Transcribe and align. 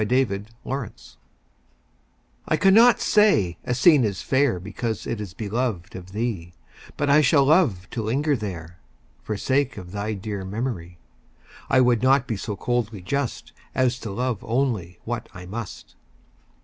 IMPARTIALITY 0.01 1.17
I 2.47 2.57
cannot 2.57 2.99
say 2.99 3.59
a 3.63 3.75
scene 3.75 4.03
is 4.03 4.23
fair 4.23 4.59
Because 4.59 5.05
it 5.05 5.21
is 5.21 5.35
beloved 5.35 5.95
of 5.95 6.11
thee 6.11 6.55
But 6.97 7.07
I 7.07 7.21
shall 7.21 7.45
love 7.45 7.87
to 7.91 8.01
linger 8.01 8.35
there, 8.35 8.79
For 9.21 9.37
sake 9.37 9.77
of 9.77 9.91
thy 9.91 10.15
dear 10.15 10.43
memory; 10.43 10.97
I 11.69 11.81
would 11.81 12.01
not 12.01 12.25
be 12.25 12.35
so 12.35 12.55
coldly 12.55 13.03
just 13.03 13.53
As 13.75 13.99
to 13.99 14.09
love 14.09 14.39
only 14.43 14.97
what 15.05 15.29
I 15.35 15.45
must. 15.45 15.93